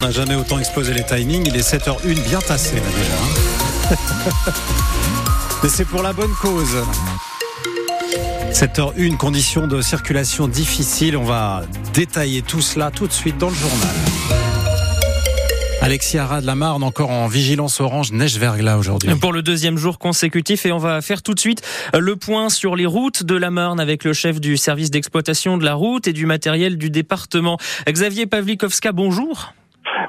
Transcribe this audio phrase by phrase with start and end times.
[0.00, 1.44] On n'a jamais autant explosé les timings.
[1.48, 3.16] Il est 7h01, bien tassé là déjà.
[3.90, 4.52] hein.
[5.64, 6.84] Mais c'est pour la bonne cause.
[8.52, 11.16] 7h01, conditions de circulation difficiles.
[11.16, 11.62] On va
[11.94, 13.88] détailler tout cela tout de suite dans le journal.
[15.82, 19.12] Alexis Arad de la Marne, encore en vigilance orange, neige verglas aujourd'hui.
[19.16, 21.62] Pour le deuxième jour consécutif et on va faire tout de suite
[21.92, 25.64] le point sur les routes de la Marne avec le chef du service d'exploitation de
[25.64, 27.58] la route et du matériel du département.
[27.88, 29.54] Xavier Pavlikovska, bonjour.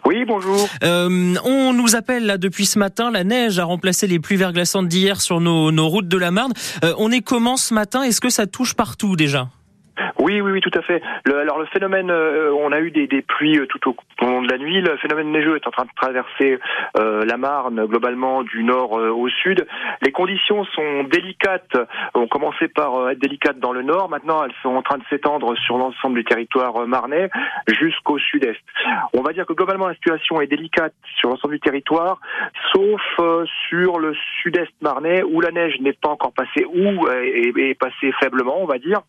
[0.06, 0.68] Oui, bonjour.
[0.84, 4.88] Euh, on nous appelle là depuis ce matin, la neige a remplacé les pluies verglaçantes
[4.88, 6.54] d'hier sur nos, routes de la Marne.
[6.84, 8.04] Euh, on est comment ce matin?
[8.04, 9.50] Est-ce que ça touche partout déjà?
[10.30, 11.02] Oui, oui, oui, tout à fait.
[11.26, 14.60] Alors le phénomène, euh, on a eu des, pluies euh, tout au, long de la
[14.60, 14.80] nuit.
[14.80, 16.60] Le phénomène neigeux est en train de traverser
[16.98, 19.66] euh, la Marne globalement du nord au sud.
[20.04, 21.76] Les conditions sont délicates.
[22.14, 24.08] On commençait par être délicates dans le nord.
[24.10, 27.32] Maintenant, elles sont en train de s'étendre sur l'ensemble du territoire marnais
[27.68, 28.62] jusqu'au sud-est.
[29.14, 32.22] On va dire que globalement la situation est délicate sur l'ensemble du territoire,
[32.72, 33.02] sauf
[33.68, 38.12] sur le sud-est marnais où la neige n'est pas encore passée ou est, est passée
[38.20, 39.02] faiblement, on va dire.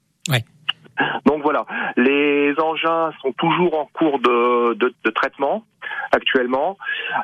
[1.27, 1.65] Donc voilà,
[1.97, 5.65] les engins sont toujours en cours de, traitement
[6.13, 6.77] actuellement.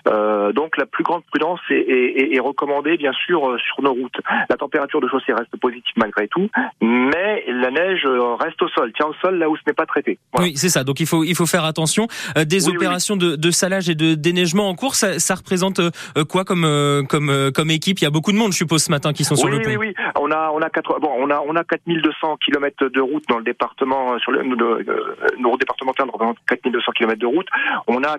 [0.08, 3.92] Euh, donc la plus grande prudence est, est, est, recommandée bien sûr euh, sur nos
[3.92, 4.20] routes.
[4.48, 6.48] La température de chaussée reste positive malgré tout,
[6.80, 9.86] mais la neige euh, reste au sol, tient au sol là où ce n'est pas
[9.86, 10.18] traité.
[10.32, 10.48] Voilà.
[10.48, 10.84] Oui, c'est ça.
[10.84, 12.06] Donc il faut il faut faire attention.
[12.36, 13.30] Des oui, opérations oui, oui.
[13.30, 15.80] De, de, salage et de déneigement en cours, ça, ça représente
[16.28, 16.66] quoi comme
[17.08, 17.98] comme comme équipe?
[18.00, 19.70] Il y a beaucoup de monde, je suppose, ce matin qui sont sur le pont.
[19.70, 20.68] Oui, oui, On a on a
[21.00, 25.56] bon on a on a 4200 km de route dans le département sur le nos
[25.56, 27.48] départemental représente 4200 km de route.
[27.86, 28.18] On a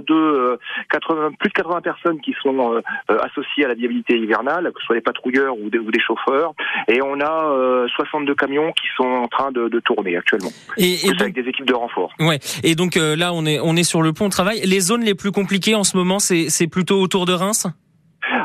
[0.00, 0.58] 82
[0.90, 4.86] 80 plus de 80 personnes qui sont euh, associées à la viabilité hivernale, que ce
[4.86, 6.52] soit des patrouilleurs ou des, ou des chauffeurs,
[6.88, 10.50] et on a euh, 62 camions qui sont en train de, de tourner actuellement.
[10.76, 12.12] Et, et donc, avec des équipes de renfort.
[12.20, 12.38] Ouais.
[12.62, 14.60] Et donc euh, là, on est on est sur le pont de travail.
[14.64, 17.66] Les zones les plus compliquées en ce moment, c'est plutôt autour de Reims?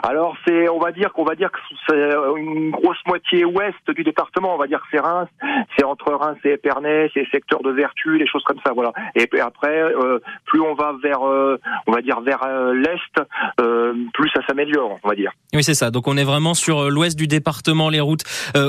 [0.05, 4.03] Alors c'est, on va dire qu'on va dire que c'est une grosse moitié ouest du
[4.03, 4.53] département.
[4.53, 5.29] On va dire que c'est Reims,
[5.77, 8.91] c'est entre Reims et Épernay, c'est secteur de Vertu, les choses comme ça, voilà.
[9.15, 11.57] Et après, euh, plus on va vers, euh,
[11.87, 13.25] on va dire vers euh, l'est,
[14.13, 15.31] plus ça s'améliore, on va dire.
[15.53, 15.89] Oui, c'est ça.
[15.89, 18.23] Donc on est vraiment sur l'ouest du département, les routes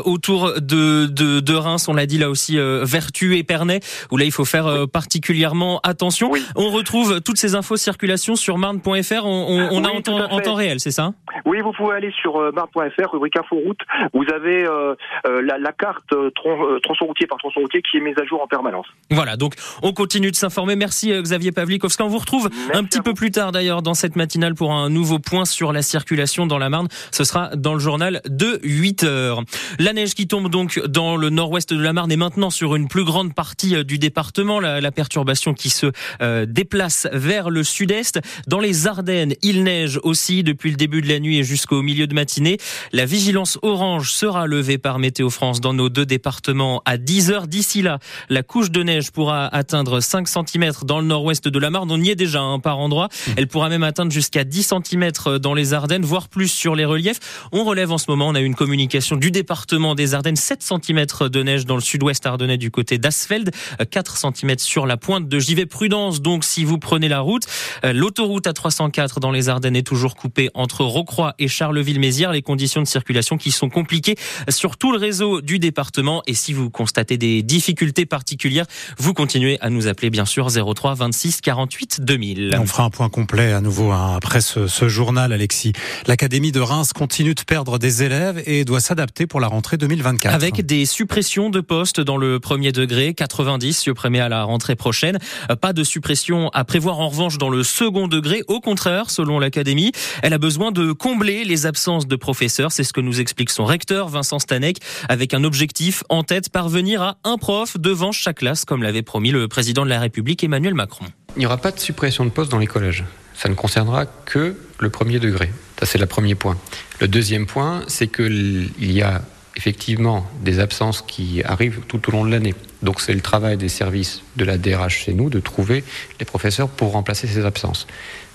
[0.04, 1.88] autour de, de, de Reims.
[1.88, 3.80] On l'a dit là aussi, Vertu, Épernay,
[4.12, 6.30] où là il faut faire particulièrement attention.
[6.30, 6.44] Oui.
[6.54, 9.25] On retrouve toutes ces infos circulation sur marne.fr.
[9.25, 11.12] On, on, on oui, a en temps, en temps réel, c'est ça?
[11.44, 13.80] Oui, vous pouvez aller sur euh, mar.fr, rubrique info route.
[14.12, 14.94] Vous avez euh,
[15.26, 18.24] euh, la, la, carte euh, tron, tronçon routier par tronçon routier qui est mise à
[18.24, 18.86] jour en permanence.
[19.10, 20.76] Voilà, donc on continue de s'informer.
[20.76, 22.02] Merci Xavier Pavlikovski.
[22.02, 24.90] On vous retrouve Merci un petit peu plus tard d'ailleurs dans cette matinale pour un
[24.90, 26.88] nouveau point sur la circulation dans la Marne.
[27.10, 29.42] Ce sera dans le journal de 8 heures.
[29.78, 32.88] La neige qui tombe donc dans le nord-ouest de la Marne et maintenant sur une
[32.88, 34.60] plus grande partie du département.
[34.60, 35.86] La, la perturbation qui se
[36.20, 38.20] euh, déplace vers le sud-est.
[38.46, 42.08] Dans les Ardennes, il neige aussi depuis le début de la nuit et jusqu'au milieu
[42.08, 42.58] de matinée.
[42.92, 47.47] La vigilance orange sera levée par Météo France dans nos deux départements à 10 heures.
[47.47, 51.70] D'ici là, la couche de neige pourra atteindre 5 cm dans le nord-ouest de la
[51.70, 51.88] Marne.
[51.92, 53.10] On y est déjà hein, par endroit.
[53.36, 57.20] Elle pourra même atteindre jusqu'à 10 cm dans les Ardennes, voire plus sur les reliefs.
[57.53, 61.06] On relève en ce moment, on a une communication du département des Ardennes, 7 cm
[61.28, 63.53] de neige dans le sud-ouest ardennais du côté d'Asfeld,
[63.88, 65.66] 4 cm sur la pointe de Givet.
[65.66, 67.44] Prudence donc si vous prenez la route.
[67.84, 72.32] L'autoroute A304 dans les Ardennes est toujours coupée entre Rocroi et Charleville-Mézières.
[72.32, 74.16] Les conditions de circulation qui sont compliquées
[74.48, 76.22] sur tout le réseau du département.
[76.26, 78.65] Et si vous constatez des difficultés particulières,
[78.97, 82.56] vous continuez à nous appeler bien sûr 03 26 48 2000.
[82.59, 85.75] On fera un point complet à nouveau hein, après ce, ce, journal, Alexis.
[86.06, 90.34] L'Académie de Reims continue de perdre des élèves et doit s'adapter pour la rentrée 2024.
[90.34, 95.19] Avec des suppressions de postes dans le premier degré, 90 prémet à la rentrée prochaine.
[95.60, 98.42] Pas de suppression à prévoir en revanche dans le second degré.
[98.48, 99.92] Au contraire, selon l'Académie,
[100.22, 102.72] elle a besoin de combler les absences de professeurs.
[102.72, 104.78] C'est ce que nous explique son recteur, Vincent Stanek,
[105.09, 109.31] avec un objectif en tête, parvenir à un prof devant chaque classe, comme l'avait promis
[109.31, 111.06] le président de la République, Emmanuel Macron.
[111.37, 113.04] Il n'y aura pas de suppression de postes dans les collèges.
[113.34, 115.51] Ça ne concernera que le premier degré.
[115.78, 116.57] Ça, c'est le premier point.
[117.01, 119.22] Le deuxième point, c'est qu'il y a
[119.56, 122.54] effectivement des absences qui arrivent tout au long de l'année.
[122.83, 125.84] Donc c'est le travail des services de la DRH chez nous de trouver
[126.18, 127.86] les professeurs pour remplacer ces absences.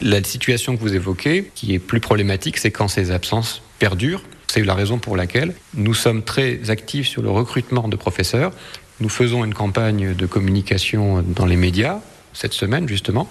[0.01, 4.23] La situation que vous évoquez, qui est plus problématique, c'est quand ces absences perdurent.
[4.47, 8.51] C'est la raison pour laquelle nous sommes très actifs sur le recrutement de professeurs.
[8.99, 11.99] Nous faisons une campagne de communication dans les médias
[12.33, 13.27] cette semaine justement.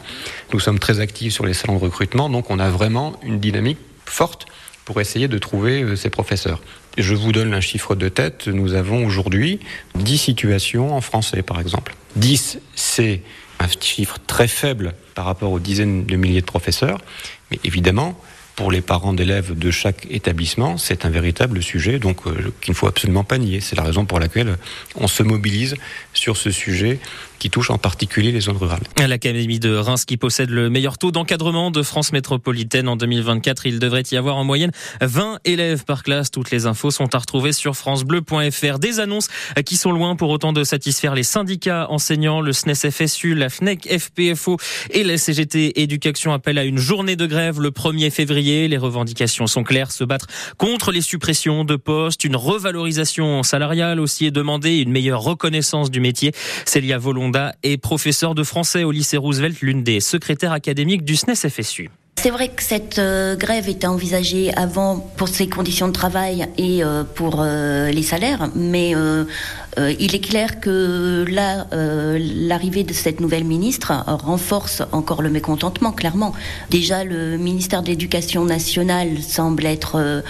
[0.52, 3.78] Nous sommes très actifs sur les salons de recrutement, donc on a vraiment une dynamique
[4.04, 4.46] forte
[4.88, 6.62] pour essayer de trouver ces professeurs.
[6.96, 8.48] Je vous donne un chiffre de tête.
[8.48, 9.60] Nous avons aujourd'hui
[9.96, 11.94] 10 situations en français, par exemple.
[12.16, 13.20] 10, c'est
[13.60, 17.02] un chiffre très faible par rapport aux dizaines de milliers de professeurs,
[17.50, 18.18] mais évidemment,
[18.56, 22.74] pour les parents d'élèves de chaque établissement, c'est un véritable sujet donc euh, qu'il ne
[22.74, 23.60] faut absolument pas nier.
[23.60, 24.56] C'est la raison pour laquelle
[24.94, 25.76] on se mobilise
[26.14, 26.98] sur ce sujet
[27.38, 28.82] qui touche en particulier les zones rurales.
[28.98, 33.78] L'Académie de Reims qui possède le meilleur taux d'encadrement de France métropolitaine en 2024, il
[33.78, 36.30] devrait y avoir en moyenne 20 élèves par classe.
[36.30, 38.78] Toutes les infos sont à retrouver sur francebleu.fr.
[38.78, 39.28] Des annonces
[39.64, 43.88] qui sont loin pour autant de satisfaire les syndicats enseignants, le SNES FSU, la FNEC
[43.98, 44.56] FPFO
[44.90, 48.68] et la CGT Éducation appellent à une journée de grève le 1er février.
[48.68, 50.26] Les revendications sont claires, se battre
[50.56, 56.00] contre les suppressions de postes, une revalorisation salariale aussi est demandée, une meilleure reconnaissance du
[56.00, 56.32] métier.
[56.64, 57.27] Célia Volon
[57.62, 61.90] est professeur de français au lycée Roosevelt, l'une des secrétaires académiques du SNES FSU.
[62.20, 66.82] C'est vrai que cette euh, grève était envisagée avant pour ses conditions de travail et
[66.82, 68.94] euh, pour euh, les salaires, mais
[69.76, 76.32] il est clair que là, l'arrivée de cette nouvelle ministre renforce encore le mécontentement, clairement.
[76.68, 80.24] Déjà, le ministère de l'Éducation nationale semble être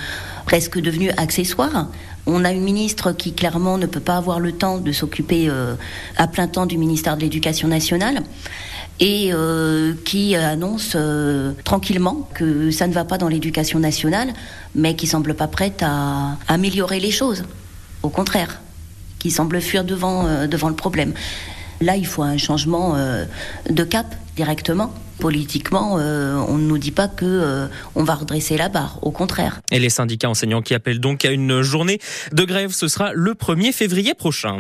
[0.45, 1.89] presque devenu accessoire.
[2.31, 5.51] On a une ministre qui clairement ne peut pas avoir le temps de s'occuper
[6.17, 8.23] à plein temps du ministère de l'Éducation nationale
[9.01, 14.33] et euh, qui annonce euh, tranquillement que ça ne va pas dans l'éducation nationale,
[14.75, 17.45] mais qui semble pas prête à améliorer les choses.
[18.03, 18.61] Au contraire,
[19.19, 21.13] qui semble fuir euh, devant le problème.
[21.81, 22.97] Là, il faut un changement
[23.71, 24.95] de cap directement.
[25.19, 29.01] Politiquement, on ne nous dit pas que on va redresser la barre.
[29.03, 29.61] Au contraire.
[29.73, 31.99] Et les syndicats enseignants qui appellent donc à une journée
[32.31, 34.59] de grève, ce sera le 1er février prochain.